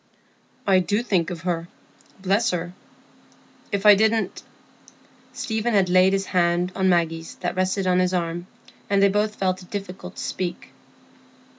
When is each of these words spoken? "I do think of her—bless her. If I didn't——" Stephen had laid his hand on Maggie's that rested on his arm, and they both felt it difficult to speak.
"I 0.65 0.79
do 0.79 1.03
think 1.03 1.29
of 1.29 1.41
her—bless 1.43 2.49
her. 2.49 2.73
If 3.71 3.85
I 3.85 3.93
didn't——" 3.93 4.41
Stephen 5.31 5.75
had 5.75 5.89
laid 5.91 6.13
his 6.13 6.25
hand 6.25 6.71
on 6.75 6.89
Maggie's 6.89 7.35
that 7.41 7.55
rested 7.55 7.85
on 7.85 7.99
his 7.99 8.11
arm, 8.11 8.47
and 8.89 8.99
they 8.99 9.09
both 9.09 9.35
felt 9.35 9.61
it 9.61 9.69
difficult 9.69 10.15
to 10.15 10.23
speak. 10.23 10.69